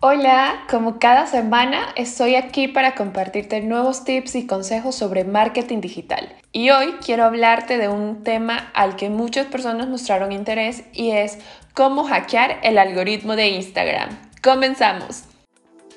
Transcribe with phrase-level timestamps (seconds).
[0.00, 6.36] Hola, como cada semana estoy aquí para compartirte nuevos tips y consejos sobre marketing digital.
[6.52, 11.38] Y hoy quiero hablarte de un tema al que muchas personas mostraron interés y es
[11.74, 14.10] cómo hackear el algoritmo de Instagram.
[14.40, 15.24] Comenzamos.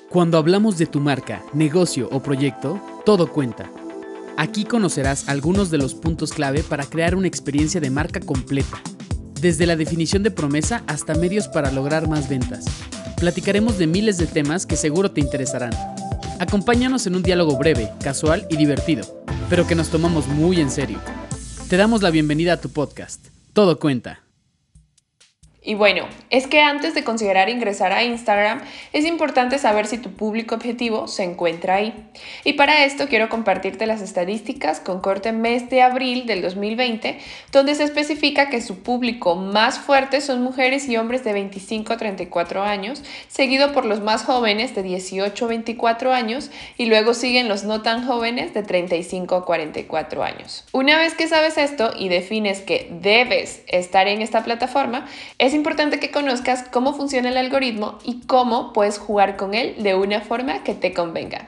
[0.08, 3.70] Cuando hablamos de tu marca, negocio o proyecto, todo cuenta.
[4.36, 8.82] Aquí conocerás algunos de los puntos clave para crear una experiencia de marca completa,
[9.40, 12.64] desde la definición de promesa hasta medios para lograr más ventas
[13.22, 15.70] platicaremos de miles de temas que seguro te interesarán.
[16.40, 20.98] Acompáñanos en un diálogo breve, casual y divertido, pero que nos tomamos muy en serio.
[21.68, 23.24] Te damos la bienvenida a tu podcast.
[23.52, 24.22] Todo cuenta.
[25.64, 28.62] Y bueno, es que antes de considerar ingresar a Instagram,
[28.92, 31.94] es importante saber si tu público objetivo se encuentra ahí.
[32.42, 37.18] Y para esto quiero compartirte las estadísticas con corte mes de abril del 2020,
[37.52, 41.96] donde se especifica que su público más fuerte son mujeres y hombres de 25 a
[41.96, 47.48] 34 años, seguido por los más jóvenes de 18 a 24 años y luego siguen
[47.48, 50.64] los no tan jóvenes de 35 a 44 años.
[50.72, 55.06] Una vez que sabes esto y defines que debes estar en esta plataforma,
[55.38, 59.74] es es importante que conozcas cómo funciona el algoritmo y cómo puedes jugar con él
[59.82, 61.46] de una forma que te convenga.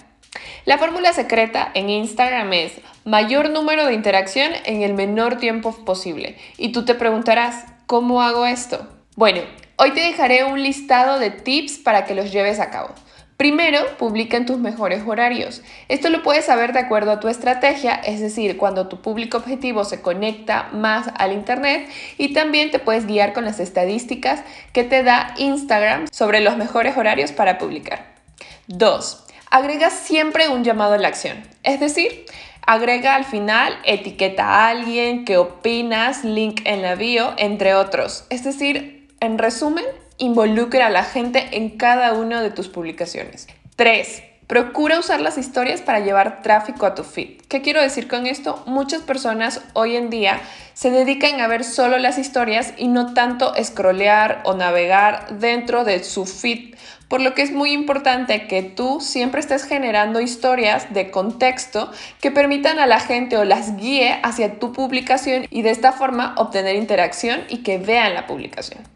[0.66, 2.72] La fórmula secreta en Instagram es
[3.06, 6.36] mayor número de interacción en el menor tiempo posible.
[6.58, 8.86] Y tú te preguntarás, ¿cómo hago esto?
[9.16, 9.40] Bueno,
[9.76, 12.90] hoy te dejaré un listado de tips para que los lleves a cabo.
[13.36, 15.62] Primero, publica en tus mejores horarios.
[15.88, 19.84] Esto lo puedes saber de acuerdo a tu estrategia, es decir, cuando tu público objetivo
[19.84, 25.02] se conecta más al Internet y también te puedes guiar con las estadísticas que te
[25.02, 28.14] da Instagram sobre los mejores horarios para publicar.
[28.68, 29.24] 2.
[29.50, 32.26] Agrega siempre un llamado a la acción, es decir,
[32.66, 38.24] Agrega al final etiqueta a alguien, qué opinas, link en la bio, entre otros.
[38.30, 39.84] Es decir, en resumen,
[40.18, 43.48] Involucra a la gente en cada una de tus publicaciones.
[43.74, 44.22] 3.
[44.46, 47.40] Procura usar las historias para llevar tráfico a tu feed.
[47.48, 48.62] ¿Qué quiero decir con esto?
[48.66, 50.40] Muchas personas hoy en día
[50.74, 56.04] se dedican a ver solo las historias y no tanto scrollear o navegar dentro de
[56.04, 56.76] su feed,
[57.08, 62.30] por lo que es muy importante que tú siempre estés generando historias de contexto que
[62.30, 66.76] permitan a la gente o las guíe hacia tu publicación y de esta forma obtener
[66.76, 68.93] interacción y que vean la publicación.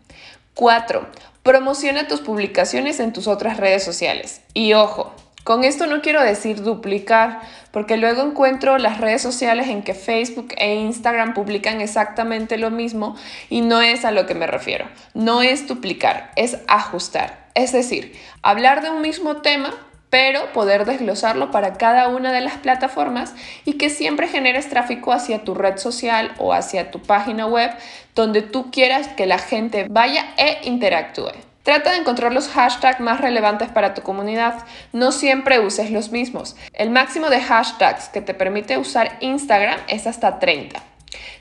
[0.58, 1.06] 4.
[1.44, 4.40] Promociona tus publicaciones en tus otras redes sociales.
[4.54, 5.14] Y ojo,
[5.44, 10.48] con esto no quiero decir duplicar, porque luego encuentro las redes sociales en que Facebook
[10.56, 13.14] e Instagram publican exactamente lo mismo
[13.48, 14.88] y no es a lo que me refiero.
[15.14, 17.46] No es duplicar, es ajustar.
[17.54, 19.72] Es decir, hablar de un mismo tema
[20.10, 25.44] pero poder desglosarlo para cada una de las plataformas y que siempre generes tráfico hacia
[25.44, 27.70] tu red social o hacia tu página web
[28.14, 31.32] donde tú quieras que la gente vaya e interactúe.
[31.62, 34.64] Trata de encontrar los hashtags más relevantes para tu comunidad.
[34.94, 36.56] No siempre uses los mismos.
[36.72, 40.82] El máximo de hashtags que te permite usar Instagram es hasta 30.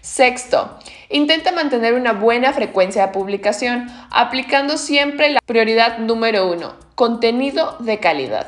[0.01, 0.77] Sexto,
[1.09, 7.99] intenta mantener una buena frecuencia de publicación, aplicando siempre la prioridad número uno, contenido de
[7.99, 8.47] calidad.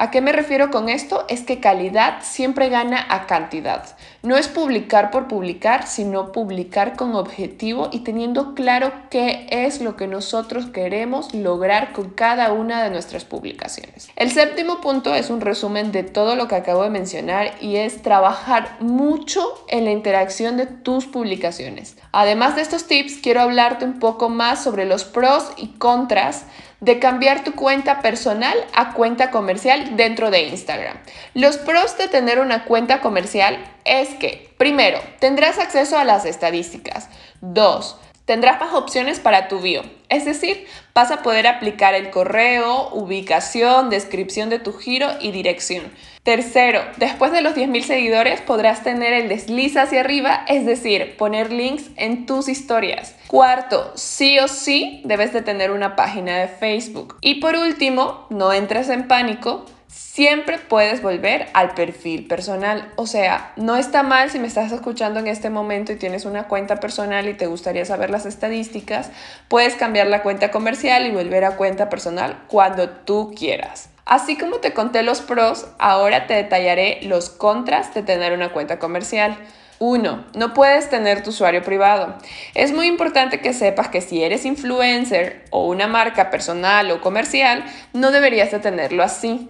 [0.00, 1.24] ¿A qué me refiero con esto?
[1.28, 3.84] Es que calidad siempre gana a cantidad.
[4.22, 9.96] No es publicar por publicar, sino publicar con objetivo y teniendo claro qué es lo
[9.96, 14.08] que nosotros queremos lograr con cada una de nuestras publicaciones.
[14.14, 18.00] El séptimo punto es un resumen de todo lo que acabo de mencionar y es
[18.00, 21.96] trabajar mucho en la interacción de tus publicaciones.
[22.12, 26.44] Además de estos tips, quiero hablarte un poco más sobre los pros y contras
[26.80, 30.98] de cambiar tu cuenta personal a cuenta comercial dentro de Instagram.
[31.34, 37.08] Los pros de tener una cuenta comercial es que, primero, tendrás acceso a las estadísticas.
[37.40, 37.96] Dos,
[38.28, 39.82] tendrás más opciones para tu bio.
[40.10, 45.90] Es decir, vas a poder aplicar el correo, ubicación, descripción de tu giro y dirección.
[46.24, 51.50] Tercero, después de los 10.000 seguidores podrás tener el desliz hacia arriba, es decir, poner
[51.50, 53.16] links en tus historias.
[53.28, 57.16] Cuarto, sí o sí debes de tener una página de Facebook.
[57.22, 62.92] Y por último, no entres en pánico, siempre puedes volver al perfil personal.
[62.96, 66.44] O sea, no está mal si me estás escuchando en este momento y tienes una
[66.44, 69.10] cuenta personal y te gustaría saber las estadísticas,
[69.48, 73.90] puedes cambiar la cuenta comercial y volver a cuenta personal cuando tú quieras.
[74.04, 78.78] Así como te conté los pros, ahora te detallaré los contras de tener una cuenta
[78.78, 79.36] comercial.
[79.80, 80.24] 1.
[80.34, 82.16] No puedes tener tu usuario privado.
[82.54, 87.64] Es muy importante que sepas que si eres influencer o una marca personal o comercial,
[87.92, 89.48] no deberías de tenerlo así.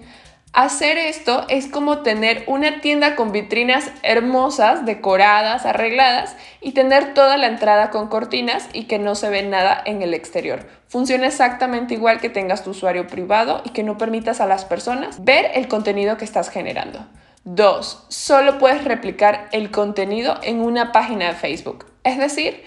[0.58, 7.36] Hacer esto es como tener una tienda con vitrinas hermosas, decoradas, arregladas y tener toda
[7.36, 10.66] la entrada con cortinas y que no se ve nada en el exterior.
[10.88, 15.24] Funciona exactamente igual que tengas tu usuario privado y que no permitas a las personas
[15.24, 17.06] ver el contenido que estás generando.
[17.44, 18.06] 2.
[18.08, 21.86] Solo puedes replicar el contenido en una página de Facebook.
[22.02, 22.64] Es decir,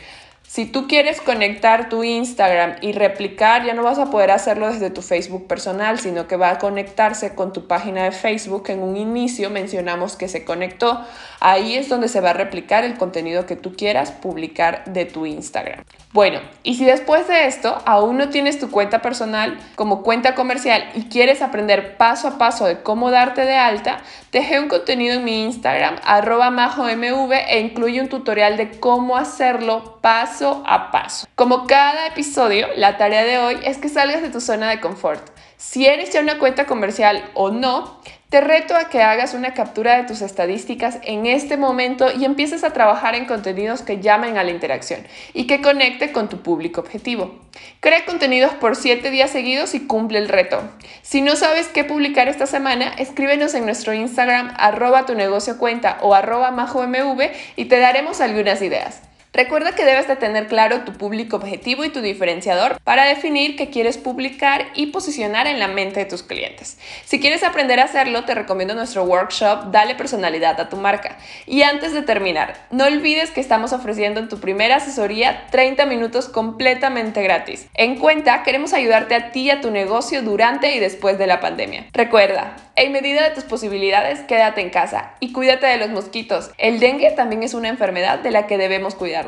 [0.52, 4.90] si tú quieres conectar tu Instagram y replicar, ya no vas a poder hacerlo desde
[4.90, 8.66] tu Facebook personal, sino que va a conectarse con tu página de Facebook.
[8.68, 11.06] En un inicio mencionamos que se conectó.
[11.40, 15.26] Ahí es donde se va a replicar el contenido que tú quieras publicar de tu
[15.26, 15.86] Instagram.
[16.12, 20.84] Bueno, y si después de esto aún no tienes tu cuenta personal como cuenta comercial
[20.94, 24.00] y quieres aprender paso a paso de cómo darte de alta,
[24.34, 30.00] dejé un contenido en mi Instagram, arroba majomv, e incluye un tutorial de cómo hacerlo
[30.02, 31.28] paso a paso.
[31.36, 35.22] Como cada episodio, la tarea de hoy es que salgas de tu zona de confort.
[35.58, 38.02] Si eres ya una cuenta comercial o no,
[38.32, 42.64] te reto a que hagas una captura de tus estadísticas en este momento y empieces
[42.64, 46.80] a trabajar en contenidos que llamen a la interacción y que conecte con tu público
[46.80, 47.42] objetivo.
[47.82, 50.62] Crea contenidos por 7 días seguidos y cumple el reto.
[51.02, 55.98] Si no sabes qué publicar esta semana, escríbenos en nuestro Instagram arroba tu negocio cuenta
[56.02, 59.02] o arroba majomv y te daremos algunas ideas.
[59.34, 63.70] Recuerda que debes de tener claro tu público objetivo y tu diferenciador para definir qué
[63.70, 66.78] quieres publicar y posicionar en la mente de tus clientes.
[67.06, 71.18] Si quieres aprender a hacerlo, te recomiendo nuestro workshop Dale personalidad a tu marca.
[71.46, 76.28] Y antes de terminar, no olvides que estamos ofreciendo en tu primera asesoría 30 minutos
[76.28, 77.68] completamente gratis.
[77.74, 81.40] En cuenta, queremos ayudarte a ti y a tu negocio durante y después de la
[81.40, 81.86] pandemia.
[81.94, 86.52] Recuerda, en medida de tus posibilidades, quédate en casa y cuídate de los mosquitos.
[86.58, 89.22] El dengue también es una enfermedad de la que debemos cuidar.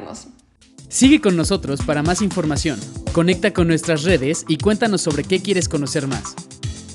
[0.90, 2.80] Sigue con nosotros para más información.
[3.12, 6.36] Conecta con nuestras redes y cuéntanos sobre qué quieres conocer más.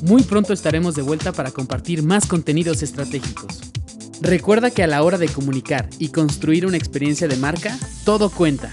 [0.02, 3.60] Muy pronto estaremos de vuelta para compartir más contenidos estratégicos.
[4.20, 8.72] Recuerda que a la hora de comunicar y construir una experiencia de marca, todo cuenta.